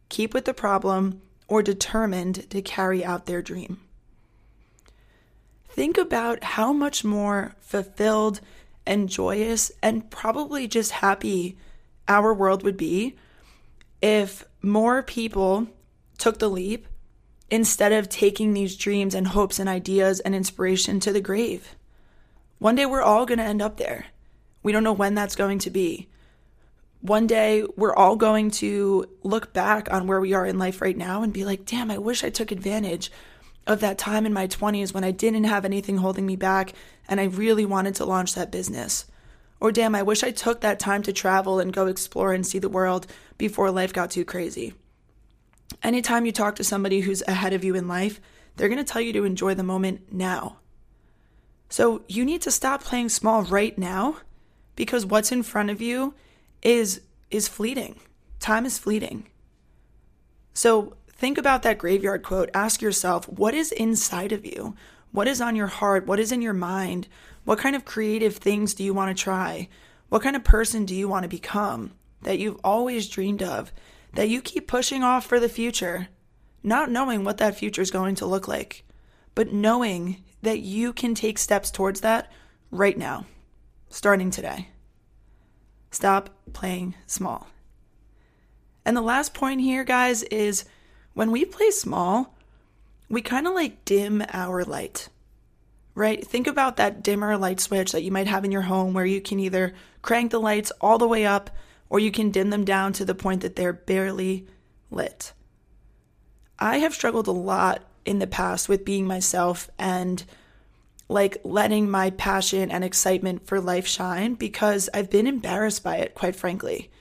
keep 0.09 0.33
with 0.33 0.45
the 0.45 0.53
problem, 0.53 1.21
or 1.47 1.63
determined 1.63 2.49
to 2.49 2.61
carry 2.61 3.03
out 3.03 3.25
their 3.25 3.41
dream. 3.41 3.79
Think 5.69 5.97
about 5.97 6.43
how 6.43 6.73
much 6.73 7.03
more 7.03 7.55
fulfilled 7.61 8.41
and 8.85 9.07
joyous 9.07 9.71
and 9.81 10.09
probably 10.09 10.67
just 10.67 10.91
happy 10.91 11.57
our 12.09 12.33
world 12.33 12.63
would 12.63 12.75
be 12.75 13.15
if 14.01 14.43
more 14.61 15.01
people 15.03 15.67
took 16.17 16.39
the 16.39 16.49
leap 16.49 16.87
instead 17.49 17.91
of 17.91 18.09
taking 18.09 18.53
these 18.53 18.75
dreams 18.75 19.15
and 19.15 19.27
hopes 19.27 19.59
and 19.59 19.69
ideas 19.69 20.19
and 20.19 20.35
inspiration 20.35 20.99
to 20.99 21.13
the 21.13 21.21
grave. 21.21 21.75
One 22.57 22.75
day 22.75 22.85
we're 22.85 23.01
all 23.01 23.25
going 23.25 23.37
to 23.37 23.43
end 23.43 23.61
up 23.61 23.77
there. 23.77 24.07
We 24.61 24.71
don't 24.71 24.83
know 24.83 24.93
when 24.93 25.15
that's 25.15 25.35
going 25.35 25.59
to 25.59 25.69
be. 25.69 26.09
One 27.01 27.27
day 27.27 27.63
we're 27.77 27.95
all 27.95 28.17
going 28.17 28.51
to 28.51 29.05
look 29.23 29.53
back 29.53 29.91
on 29.91 30.05
where 30.05 30.19
we 30.19 30.33
are 30.33 30.45
in 30.45 30.59
life 30.59 30.81
right 30.81 30.97
now 30.97 31.23
and 31.23 31.31
be 31.31 31.45
like, 31.45 31.65
damn, 31.65 31.89
I 31.89 31.97
wish 31.97 32.23
I 32.23 32.29
took 32.29 32.51
advantage 32.51 33.09
of 33.65 33.79
that 33.79 33.97
time 33.97 34.25
in 34.25 34.33
my 34.33 34.47
20s 34.47 34.93
when 34.93 35.05
I 35.05 35.11
didn't 35.11 35.45
have 35.45 35.63
anything 35.63 35.97
holding 35.97 36.25
me 36.25 36.35
back 36.35 36.73
and 37.07 37.19
I 37.19 37.25
really 37.25 37.65
wanted 37.65 37.95
to 37.95 38.05
launch 38.05 38.35
that 38.35 38.51
business. 38.51 39.05
Or 39.59 39.71
damn, 39.71 39.95
I 39.95 40.03
wish 40.03 40.23
I 40.23 40.31
took 40.31 40.61
that 40.61 40.79
time 40.79 41.03
to 41.03 41.13
travel 41.13 41.59
and 41.59 41.73
go 41.73 41.87
explore 41.87 42.33
and 42.33 42.45
see 42.45 42.59
the 42.59 42.69
world 42.69 43.07
before 43.37 43.71
life 43.71 43.91
got 43.91 44.11
too 44.11 44.23
crazy. 44.25 44.73
Anytime 45.83 46.25
you 46.25 46.31
talk 46.31 46.55
to 46.55 46.63
somebody 46.63 47.01
who's 47.01 47.21
ahead 47.27 47.53
of 47.53 47.63
you 47.63 47.75
in 47.75 47.87
life, 47.87 48.19
they're 48.55 48.69
going 48.69 48.83
to 48.83 48.91
tell 48.91 49.01
you 49.01 49.13
to 49.13 49.25
enjoy 49.25 49.53
the 49.53 49.63
moment 49.63 50.11
now. 50.11 50.57
So 51.69 52.03
you 52.07 52.25
need 52.25 52.41
to 52.43 52.51
stop 52.51 52.83
playing 52.83 53.09
small 53.09 53.43
right 53.43 53.77
now 53.77 54.17
because 54.75 55.05
what's 55.05 55.31
in 55.31 55.43
front 55.43 55.69
of 55.69 55.81
you 55.81 56.13
is 56.61 57.01
is 57.29 57.47
fleeting. 57.47 57.99
Time 58.39 58.65
is 58.65 58.79
fleeting. 58.79 59.27
So 60.53 60.95
think 61.11 61.37
about 61.37 61.61
that 61.61 61.77
graveyard 61.77 62.23
quote. 62.23 62.49
Ask 62.53 62.81
yourself, 62.81 63.29
what 63.29 63.53
is 63.53 63.71
inside 63.71 64.31
of 64.31 64.45
you? 64.45 64.75
What 65.11 65.27
is 65.27 65.41
on 65.41 65.55
your 65.55 65.67
heart? 65.67 66.05
What 66.05 66.19
is 66.19 66.31
in 66.31 66.41
your 66.41 66.53
mind? 66.53 67.07
What 67.43 67.59
kind 67.59 67.75
of 67.75 67.85
creative 67.85 68.37
things 68.37 68.73
do 68.73 68.83
you 68.83 68.93
want 68.93 69.15
to 69.15 69.23
try? 69.23 69.69
What 70.09 70.21
kind 70.21 70.35
of 70.35 70.43
person 70.43 70.85
do 70.85 70.95
you 70.95 71.07
want 71.07 71.23
to 71.23 71.29
become 71.29 71.93
that 72.21 72.39
you've 72.39 72.59
always 72.63 73.07
dreamed 73.07 73.41
of, 73.41 73.71
that 74.13 74.29
you 74.29 74.41
keep 74.41 74.67
pushing 74.67 75.03
off 75.03 75.25
for 75.25 75.39
the 75.39 75.49
future, 75.49 76.09
not 76.63 76.91
knowing 76.91 77.23
what 77.23 77.37
that 77.37 77.55
future 77.55 77.81
is 77.81 77.91
going 77.91 78.15
to 78.15 78.25
look 78.25 78.47
like, 78.47 78.83
but 79.35 79.53
knowing 79.53 80.23
that 80.41 80.59
you 80.59 80.93
can 80.93 81.15
take 81.15 81.37
steps 81.37 81.71
towards 81.71 82.01
that 82.01 82.31
right 82.71 82.97
now, 82.97 83.25
starting 83.89 84.31
today. 84.31 84.69
Stop 85.91 86.29
playing 86.53 86.95
small. 87.05 87.47
And 88.85 88.95
the 88.95 89.01
last 89.01 89.33
point 89.33 89.61
here, 89.61 89.83
guys, 89.83 90.23
is 90.23 90.65
when 91.13 91.31
we 91.31 91.45
play 91.45 91.71
small, 91.71 92.35
we 93.09 93.21
kind 93.21 93.47
of 93.47 93.53
like 93.53 93.83
dim 93.85 94.23
our 94.31 94.63
light, 94.63 95.09
right? 95.95 96.25
Think 96.25 96.47
about 96.47 96.77
that 96.77 97.03
dimmer 97.03 97.37
light 97.37 97.59
switch 97.59 97.91
that 97.91 98.03
you 98.03 98.11
might 98.11 98.27
have 98.27 98.45
in 98.45 98.51
your 98.51 98.61
home 98.63 98.93
where 98.93 99.05
you 99.05 99.19
can 99.19 99.39
either 99.39 99.73
crank 100.01 100.31
the 100.31 100.39
lights 100.39 100.71
all 100.79 100.97
the 100.97 101.07
way 101.07 101.25
up 101.25 101.49
or 101.89 101.99
you 101.99 102.11
can 102.11 102.31
dim 102.31 102.51
them 102.51 102.63
down 102.63 102.93
to 102.93 103.05
the 103.05 103.15
point 103.15 103.41
that 103.41 103.55
they're 103.55 103.73
barely 103.73 104.47
lit. 104.91 105.33
I 106.59 106.77
have 106.77 106.93
struggled 106.93 107.27
a 107.27 107.31
lot 107.31 107.83
in 108.05 108.19
the 108.19 108.27
past 108.27 108.69
with 108.69 108.85
being 108.85 109.07
myself 109.07 109.69
and 109.79 110.23
like 111.07 111.37
letting 111.43 111.89
my 111.89 112.11
passion 112.11 112.69
and 112.69 112.83
excitement 112.83 113.47
for 113.47 113.59
life 113.59 113.87
shine 113.87 114.35
because 114.35 114.89
I've 114.93 115.09
been 115.09 115.25
embarrassed 115.25 115.83
by 115.83 115.97
it, 115.97 116.13
quite 116.13 116.35
frankly. 116.35 116.91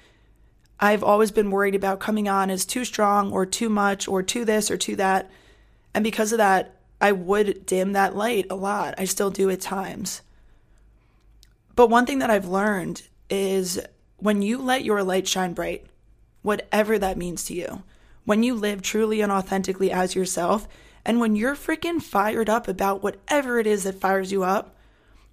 I've 0.80 1.02
always 1.02 1.30
been 1.30 1.50
worried 1.50 1.74
about 1.74 2.00
coming 2.00 2.28
on 2.28 2.50
as 2.50 2.64
too 2.64 2.84
strong 2.84 3.32
or 3.32 3.44
too 3.44 3.68
much 3.68 4.08
or 4.08 4.22
too 4.22 4.44
this 4.44 4.70
or 4.70 4.78
too 4.78 4.96
that. 4.96 5.30
And 5.94 6.04
because 6.04 6.32
of 6.32 6.38
that, 6.38 6.76
I 7.00 7.12
would 7.12 7.66
dim 7.66 7.92
that 7.92 8.16
light 8.16 8.46
a 8.50 8.56
lot. 8.56 8.94
I 8.98 9.04
still 9.04 9.30
do 9.30 9.50
at 9.50 9.60
times. 9.60 10.22
But 11.74 11.90
one 11.90 12.06
thing 12.06 12.18
that 12.18 12.30
I've 12.30 12.48
learned 12.48 13.02
is 13.30 13.80
when 14.16 14.42
you 14.42 14.58
let 14.58 14.84
your 14.84 15.02
light 15.02 15.28
shine 15.28 15.54
bright, 15.54 15.86
whatever 16.42 16.98
that 16.98 17.16
means 17.16 17.44
to 17.44 17.54
you, 17.54 17.82
when 18.24 18.42
you 18.42 18.54
live 18.54 18.82
truly 18.82 19.20
and 19.20 19.30
authentically 19.30 19.92
as 19.92 20.14
yourself, 20.14 20.66
and 21.04 21.20
when 21.20 21.36
you're 21.36 21.54
freaking 21.54 22.02
fired 22.02 22.50
up 22.50 22.68
about 22.68 23.02
whatever 23.02 23.58
it 23.58 23.66
is 23.66 23.84
that 23.84 24.00
fires 24.00 24.32
you 24.32 24.42
up, 24.42 24.76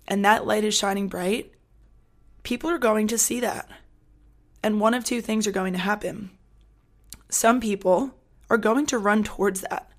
and 0.07 0.24
that 0.24 0.45
light 0.45 0.63
is 0.63 0.77
shining 0.77 1.07
bright, 1.07 1.51
people 2.43 2.69
are 2.69 2.77
going 2.77 3.07
to 3.07 3.17
see 3.17 3.39
that. 3.39 3.67
And 4.62 4.79
one 4.79 4.93
of 4.93 5.03
two 5.03 5.21
things 5.21 5.47
are 5.47 5.51
going 5.51 5.74
to 5.74 5.79
happen. 5.79 6.29
Some 7.29 7.59
people 7.59 8.15
are 8.50 8.57
going 8.57 8.85
to 8.88 9.00
run 9.00 9.24
towards 9.24 9.62
that. 9.62 9.89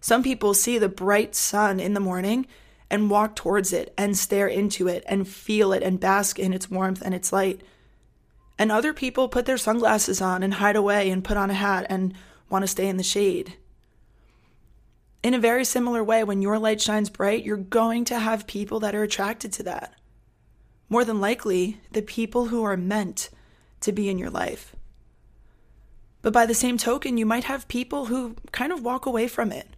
Some 0.00 0.22
people 0.22 0.54
see 0.54 0.78
the 0.78 0.88
bright 0.88 1.34
sun 1.34 1.78
in 1.78 1.94
the 1.94 2.00
morning 2.00 2.46
and 2.90 3.10
walk 3.10 3.36
towards 3.36 3.72
it 3.72 3.92
and 3.96 4.16
stare 4.16 4.48
into 4.48 4.88
it 4.88 5.04
and 5.06 5.28
feel 5.28 5.72
it 5.72 5.82
and 5.82 6.00
bask 6.00 6.38
in 6.38 6.52
its 6.52 6.70
warmth 6.70 7.02
and 7.02 7.14
its 7.14 7.32
light. 7.32 7.60
And 8.58 8.72
other 8.72 8.92
people 8.92 9.28
put 9.28 9.46
their 9.46 9.58
sunglasses 9.58 10.20
on 10.20 10.42
and 10.42 10.54
hide 10.54 10.76
away 10.76 11.10
and 11.10 11.24
put 11.24 11.36
on 11.36 11.50
a 11.50 11.54
hat 11.54 11.86
and 11.88 12.14
want 12.48 12.62
to 12.62 12.66
stay 12.66 12.88
in 12.88 12.96
the 12.96 13.02
shade. 13.02 13.54
In 15.22 15.34
a 15.34 15.38
very 15.38 15.64
similar 15.64 16.02
way, 16.02 16.24
when 16.24 16.42
your 16.42 16.58
light 16.58 16.80
shines 16.80 17.10
bright, 17.10 17.44
you're 17.44 17.56
going 17.58 18.04
to 18.06 18.18
have 18.18 18.46
people 18.46 18.80
that 18.80 18.94
are 18.94 19.02
attracted 19.02 19.52
to 19.54 19.62
that. 19.64 19.94
More 20.88 21.04
than 21.04 21.20
likely, 21.20 21.80
the 21.92 22.02
people 22.02 22.46
who 22.46 22.64
are 22.64 22.76
meant 22.76 23.30
to 23.80 23.92
be 23.92 24.08
in 24.08 24.18
your 24.18 24.30
life. 24.30 24.74
But 26.22 26.32
by 26.32 26.46
the 26.46 26.54
same 26.54 26.78
token, 26.78 27.16
you 27.16 27.26
might 27.26 27.44
have 27.44 27.68
people 27.68 28.06
who 28.06 28.34
kind 28.50 28.72
of 28.72 28.82
walk 28.82 29.06
away 29.06 29.28
from 29.28 29.52
it, 29.52 29.68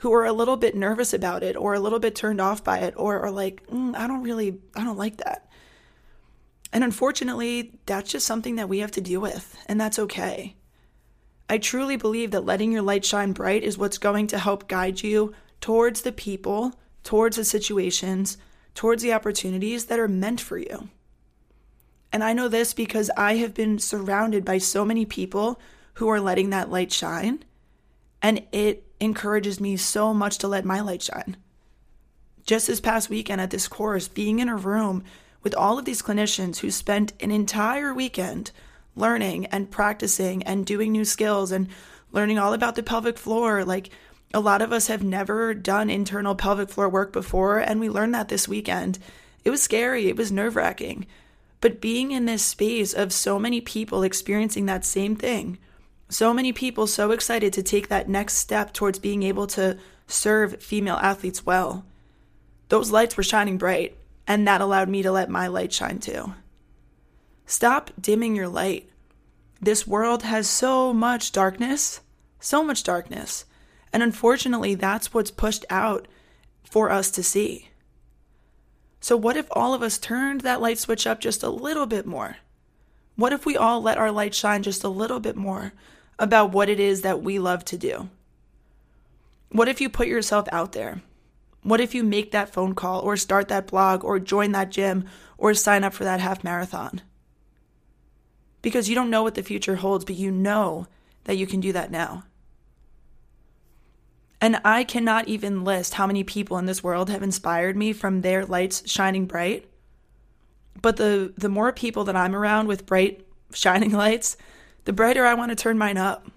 who 0.00 0.12
are 0.14 0.24
a 0.24 0.32
little 0.32 0.56
bit 0.56 0.74
nervous 0.74 1.12
about 1.12 1.42
it 1.42 1.56
or 1.56 1.74
a 1.74 1.80
little 1.80 1.98
bit 1.98 2.14
turned 2.14 2.40
off 2.40 2.64
by 2.64 2.78
it 2.78 2.94
or 2.96 3.20
are 3.20 3.30
like, 3.30 3.66
mm, 3.66 3.94
I 3.94 4.06
don't 4.06 4.22
really, 4.22 4.58
I 4.74 4.82
don't 4.82 4.96
like 4.96 5.18
that. 5.18 5.50
And 6.72 6.82
unfortunately, 6.82 7.78
that's 7.84 8.10
just 8.10 8.26
something 8.26 8.56
that 8.56 8.68
we 8.68 8.78
have 8.78 8.92
to 8.92 9.00
deal 9.00 9.20
with, 9.20 9.56
and 9.66 9.80
that's 9.80 9.98
okay. 9.98 10.56
I 11.50 11.58
truly 11.58 11.96
believe 11.96 12.30
that 12.30 12.44
letting 12.44 12.72
your 12.72 12.80
light 12.80 13.04
shine 13.04 13.32
bright 13.32 13.62
is 13.62 13.76
what's 13.76 13.98
going 13.98 14.28
to 14.28 14.38
help 14.38 14.68
guide 14.68 15.02
you 15.02 15.34
towards 15.60 16.02
the 16.02 16.12
people, 16.12 16.72
towards 17.02 17.36
the 17.36 17.44
situations, 17.44 18.38
towards 18.74 19.02
the 19.02 19.12
opportunities 19.12 19.86
that 19.86 19.98
are 19.98 20.08
meant 20.08 20.40
for 20.40 20.56
you. 20.56 20.88
And 22.12 22.24
I 22.24 22.32
know 22.32 22.48
this 22.48 22.72
because 22.72 23.10
I 23.16 23.36
have 23.36 23.52
been 23.52 23.78
surrounded 23.78 24.44
by 24.44 24.58
so 24.58 24.84
many 24.84 25.04
people 25.04 25.60
who 25.94 26.08
are 26.08 26.20
letting 26.20 26.50
that 26.50 26.70
light 26.70 26.92
shine, 26.92 27.44
and 28.22 28.46
it 28.52 28.89
encourages 29.00 29.60
me 29.60 29.76
so 29.76 30.14
much 30.14 30.38
to 30.38 30.48
let 30.48 30.64
my 30.64 30.80
light 30.80 31.02
shine. 31.02 31.36
Just 32.44 32.66
this 32.66 32.80
past 32.80 33.10
weekend 33.10 33.40
at 33.40 33.50
this 33.50 33.68
course, 33.68 34.08
being 34.08 34.38
in 34.38 34.48
a 34.48 34.56
room 34.56 35.02
with 35.42 35.54
all 35.54 35.78
of 35.78 35.84
these 35.84 36.02
clinicians 36.02 36.58
who 36.58 36.70
spent 36.70 37.12
an 37.20 37.30
entire 37.30 37.94
weekend 37.94 38.50
learning 38.96 39.46
and 39.46 39.70
practicing 39.70 40.42
and 40.42 40.66
doing 40.66 40.92
new 40.92 41.04
skills 41.04 41.52
and 41.52 41.68
learning 42.12 42.38
all 42.38 42.52
about 42.52 42.74
the 42.74 42.82
pelvic 42.82 43.18
floor. 43.18 43.64
Like 43.64 43.90
a 44.34 44.40
lot 44.40 44.62
of 44.62 44.72
us 44.72 44.88
have 44.88 45.02
never 45.02 45.54
done 45.54 45.90
internal 45.90 46.34
pelvic 46.34 46.68
floor 46.68 46.88
work 46.88 47.12
before, 47.12 47.58
and 47.58 47.80
we 47.80 47.88
learned 47.88 48.14
that 48.14 48.28
this 48.28 48.48
weekend. 48.48 48.98
It 49.44 49.50
was 49.50 49.62
scary, 49.62 50.08
it 50.08 50.16
was 50.16 50.30
nerve 50.30 50.56
wracking. 50.56 51.06
But 51.60 51.80
being 51.80 52.10
in 52.10 52.26
this 52.26 52.44
space 52.44 52.92
of 52.92 53.12
so 53.12 53.38
many 53.38 53.60
people 53.60 54.02
experiencing 54.02 54.66
that 54.66 54.84
same 54.84 55.16
thing, 55.16 55.58
so 56.10 56.34
many 56.34 56.52
people 56.52 56.88
so 56.88 57.12
excited 57.12 57.52
to 57.52 57.62
take 57.62 57.88
that 57.88 58.08
next 58.08 58.34
step 58.34 58.72
towards 58.72 58.98
being 58.98 59.22
able 59.22 59.46
to 59.46 59.78
serve 60.08 60.60
female 60.60 60.96
athletes 60.96 61.46
well, 61.46 61.84
those 62.68 62.90
lights 62.90 63.16
were 63.16 63.22
shining 63.22 63.58
bright, 63.58 63.96
and 64.26 64.46
that 64.46 64.60
allowed 64.60 64.88
me 64.88 65.02
to 65.02 65.12
let 65.12 65.30
my 65.30 65.46
light 65.46 65.72
shine 65.72 66.00
too. 66.00 66.34
Stop 67.46 67.90
dimming 68.00 68.34
your 68.34 68.48
light. 68.48 68.90
This 69.60 69.86
world 69.86 70.24
has 70.24 70.48
so 70.48 70.92
much 70.92 71.30
darkness, 71.30 72.00
so 72.40 72.64
much 72.64 72.82
darkness. 72.82 73.44
And 73.92 74.02
unfortunately, 74.02 74.74
that's 74.74 75.14
what's 75.14 75.30
pushed 75.30 75.64
out 75.70 76.08
for 76.64 76.90
us 76.90 77.10
to 77.12 77.22
see. 77.22 77.68
So, 79.00 79.16
what 79.16 79.36
if 79.36 79.46
all 79.52 79.74
of 79.74 79.82
us 79.82 79.98
turned 79.98 80.42
that 80.42 80.60
light 80.60 80.78
switch 80.78 81.06
up 81.06 81.20
just 81.20 81.42
a 81.42 81.50
little 81.50 81.86
bit 81.86 82.06
more? 82.06 82.36
What 83.16 83.32
if 83.32 83.46
we 83.46 83.56
all 83.56 83.80
let 83.80 83.98
our 83.98 84.10
light 84.10 84.34
shine 84.34 84.62
just 84.62 84.84
a 84.84 84.88
little 84.88 85.20
bit 85.20 85.36
more 85.36 85.72
about 86.20 86.52
what 86.52 86.68
it 86.68 86.78
is 86.78 87.02
that 87.02 87.22
we 87.22 87.40
love 87.40 87.64
to 87.64 87.76
do? 87.76 88.08
What 89.50 89.68
if 89.68 89.80
you 89.80 89.88
put 89.88 90.06
yourself 90.06 90.46
out 90.52 90.70
there? 90.70 91.02
What 91.64 91.80
if 91.80 91.92
you 91.96 92.04
make 92.04 92.30
that 92.30 92.52
phone 92.52 92.76
call 92.76 93.00
or 93.00 93.16
start 93.16 93.48
that 93.48 93.66
blog 93.66 94.04
or 94.04 94.20
join 94.20 94.52
that 94.52 94.70
gym 94.70 95.06
or 95.36 95.52
sign 95.54 95.82
up 95.82 95.92
for 95.92 96.04
that 96.04 96.20
half 96.20 96.44
marathon? 96.44 97.02
because 98.62 98.88
you 98.88 98.94
don't 98.94 99.10
know 99.10 99.22
what 99.22 99.34
the 99.34 99.42
future 99.42 99.76
holds, 99.76 100.04
but 100.04 100.16
you 100.16 100.30
know 100.30 100.86
that 101.24 101.36
you 101.36 101.46
can 101.46 101.60
do 101.60 101.72
that 101.72 101.90
now. 101.90 102.24
And 104.40 104.60
I 104.64 104.84
cannot 104.84 105.28
even 105.28 105.64
list 105.64 105.94
how 105.94 106.06
many 106.06 106.24
people 106.24 106.56
in 106.58 106.66
this 106.66 106.82
world 106.82 107.10
have 107.10 107.22
inspired 107.22 107.76
me 107.76 107.92
from 107.92 108.20
their 108.20 108.44
lights 108.46 108.88
shining 108.90 109.26
bright. 109.26 109.68
But 110.80 110.96
the 110.96 111.34
the 111.36 111.50
more 111.50 111.72
people 111.72 112.04
that 112.04 112.16
I'm 112.16 112.34
around 112.34 112.66
with 112.66 112.86
bright 112.86 113.26
shining 113.52 113.92
lights, 113.92 114.36
the 114.84 114.92
brighter 114.92 115.26
I 115.26 115.34
want 115.34 115.50
to 115.50 115.56
turn 115.56 115.78
mine 115.78 115.96
up. 115.96 116.30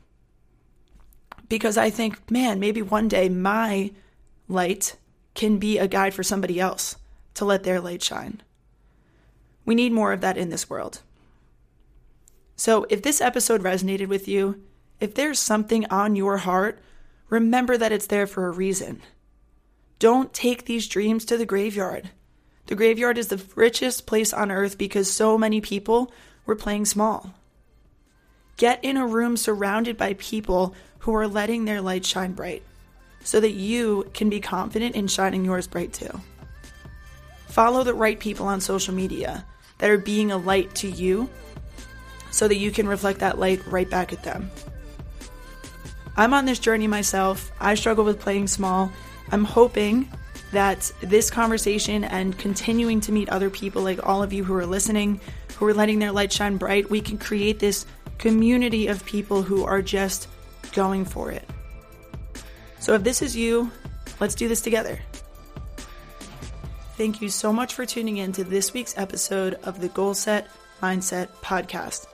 Because 1.50 1.78
I 1.78 1.90
think, 1.90 2.32
man, 2.32 2.60
maybe 2.60 2.82
one 2.82 3.08
day 3.08 3.30
my 3.30 3.92
light 4.48 4.96
can 5.36 5.58
be 5.58 5.78
a 5.78 5.88
guide 5.88 6.14
for 6.14 6.24
somebody 6.24 6.60
else 6.60 6.98
to 7.36 7.46
let 7.46 7.64
their 7.64 7.80
light 7.80 8.02
shine. 8.02 8.42
We 9.66 9.76
need 9.76 9.92
more 9.92 10.14
of 10.14 10.22
that 10.22 10.38
in 10.38 10.50
this 10.50 10.70
world. 10.70 11.02
So, 12.56 12.86
if 12.90 13.02
this 13.02 13.22
episode 13.22 13.64
resonated 13.64 14.08
with 14.08 14.28
you, 14.28 14.62
if 15.00 15.16
there's 15.16 15.40
something 15.40 15.86
on 15.88 16.16
your 16.16 16.38
heart, 16.38 16.80
remember 17.30 17.78
that 17.78 17.92
it's 17.92 18.08
there 18.08 18.28
for 18.28 18.48
a 18.48 18.52
reason. 18.52 19.02
Don't 20.00 20.34
take 20.34 20.66
these 20.66 20.88
dreams 20.88 21.26
to 21.26 21.38
the 21.38 21.46
graveyard. 21.46 22.10
The 22.68 22.76
graveyard 22.76 23.18
is 23.18 23.28
the 23.28 23.44
richest 23.56 24.06
place 24.06 24.34
on 24.34 24.52
earth 24.52 24.78
because 24.78 25.12
so 25.12 25.38
many 25.38 25.62
people 25.62 26.14
were 26.46 26.56
playing 26.56 26.86
small. 26.86 27.34
Get 28.58 28.84
in 28.84 28.98
a 28.98 29.08
room 29.08 29.38
surrounded 29.38 29.98
by 29.98 30.14
people 30.14 30.76
who 31.00 31.16
are 31.16 31.28
letting 31.28 31.66
their 31.66 31.82
light 31.82 32.06
shine 32.06 32.34
bright 32.34 32.64
so 33.24 33.40
that 33.40 33.52
you 33.52 34.10
can 34.14 34.30
be 34.30 34.40
confident 34.40 34.96
in 34.96 35.08
shining 35.08 35.46
yours 35.46 35.68
bright 35.68 35.94
too. 35.94 36.22
Follow 37.48 37.84
the 37.84 37.94
right 37.94 38.20
people 38.20 38.48
on 38.48 38.62
social 38.62 38.94
media 38.94 39.46
that 39.80 39.90
are 39.90 39.98
being 39.98 40.32
a 40.32 40.38
light 40.38 40.74
to 40.76 40.90
you 40.90 41.30
so 42.32 42.48
that 42.48 42.58
you 42.58 42.72
can 42.72 42.88
reflect 42.88 43.20
that 43.20 43.40
light 43.40 43.66
right 43.68 43.90
back 43.90 44.12
at 44.12 44.24
them. 44.24 44.50
I'm 46.16 46.34
on 46.34 46.46
this 46.46 46.60
journey 46.60 46.88
myself. 46.88 47.52
I 47.60 47.76
struggle 47.76 48.06
with 48.06 48.20
playing 48.20 48.48
small. 48.48 48.92
I'm 49.32 49.46
hoping 49.46 50.10
that 50.52 50.92
this 51.02 51.32
conversation 51.32 52.04
and 52.04 52.38
continuing 52.38 53.02
to 53.02 53.12
meet 53.12 53.30
other 53.30 53.50
people 53.50 53.82
like 53.82 54.08
all 54.08 54.22
of 54.22 54.32
you 54.32 54.44
who 54.44 54.54
are 54.54 54.66
listening, 54.66 55.20
who 55.58 55.66
are 55.66 55.74
letting 55.74 56.00
their 56.00 56.12
light 56.12 56.32
shine 56.32 56.58
bright, 56.58 56.90
we 56.90 57.02
can 57.02 57.18
create 57.18 57.60
this 57.60 57.86
community 58.24 58.88
of 58.88 59.04
people 59.04 59.44
who 59.44 59.66
are 59.66 59.82
just 59.82 60.30
going 60.72 61.04
for 61.04 61.30
it, 61.30 61.44
So 62.80 62.94
if 62.94 63.04
this 63.04 63.22
is 63.22 63.36
you, 63.36 63.70
let's 64.22 64.34
do 64.34 64.48
this 64.48 64.62
together. 64.62 64.98
Thank 66.96 67.22
you 67.22 67.28
so 67.28 67.52
much 67.52 67.74
for 67.74 67.86
tuning 67.86 68.18
in 68.18 68.32
to 68.32 68.46
this 68.46 68.72
week's 68.74 68.98
episode 68.98 69.56
of 69.64 69.82
the 69.82 69.90
Goal 69.90 70.14
Set 70.14 70.48
Mindset 70.82 71.28
Podcast. 71.42 72.08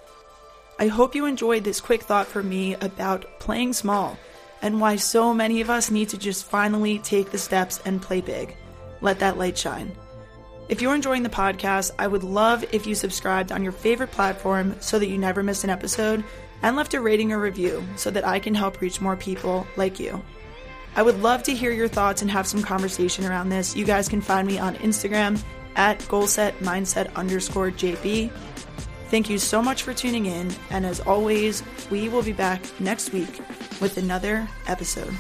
I 0.80 0.88
hope 0.88 1.14
you 1.14 1.28
enjoyed 1.28 1.64
this 1.64 1.80
quick 1.80 2.02
thought 2.02 2.26
from 2.26 2.50
me 2.50 2.74
about 2.74 3.40
playing 3.40 3.74
small 3.74 4.18
and 4.64 4.82
why 4.82 4.96
so 4.96 5.32
many 5.32 5.62
of 5.62 5.70
us 5.70 5.92
need 5.92 6.10
to 6.10 6.18
just 6.18 6.46
finally 6.46 6.98
take 6.98 7.30
the 7.30 7.38
steps 7.38 7.82
and 7.86 8.02
play 8.02 8.22
big. 8.22 8.58
Let 9.02 9.20
that 9.20 9.38
light 9.38 9.60
shine. 9.60 9.92
If 10.70 10.84
you're 10.84 10.94
enjoying 10.94 11.24
the 11.24 11.30
podcast, 11.30 11.90
I 11.98 12.06
would 12.06 12.24
love 12.24 12.64
if 12.72 12.86
you 12.86 12.94
subscribed 12.94 13.52
on 13.52 13.64
your 13.64 13.72
favorite 13.72 14.12
platform 14.12 14.76
so 14.80 15.00
that 15.00 15.10
you 15.10 15.18
never 15.18 15.42
miss 15.42 15.64
an 15.64 15.72
episode 15.72 16.24
and 16.62 16.76
left 16.76 16.94
a 16.94 17.02
rating 17.02 17.32
or 17.32 17.40
review 17.40 17.84
so 17.96 18.12
that 18.12 18.26
I 18.26 18.38
can 18.38 18.54
help 18.54 18.80
reach 18.80 19.02
more 19.02 19.16
people 19.16 19.66
like 19.78 20.00
you. 20.00 20.24
I 20.96 21.02
would 21.02 21.24
love 21.24 21.42
to 21.44 21.56
hear 21.56 21.72
your 21.72 21.88
thoughts 21.88 22.22
and 22.22 22.30
have 22.30 22.46
some 22.46 22.62
conversation 22.62 23.26
around 23.26 23.50
this. 23.50 23.76
You 23.76 23.84
guys 23.84 24.08
can 24.08 24.22
find 24.22 24.48
me 24.48 24.60
on 24.60 24.76
Instagram 24.76 25.42
at 25.76 26.00
goalsetmindset 26.02 27.16
underscore 27.16 27.72
JB. 27.72 28.32
Thank 29.10 29.28
you 29.28 29.40
so 29.40 29.64
much 29.64 29.82
for 29.82 29.94
tuning 29.96 30.28
in, 30.28 30.52
and 30.70 30.86
as 30.86 31.00
always, 31.00 31.64
we 31.90 32.10
will 32.10 32.22
be 32.22 32.34
back 32.34 32.62
next 32.80 33.12
week 33.12 33.42
with 33.82 33.98
another 33.98 34.48
episode. 34.68 35.16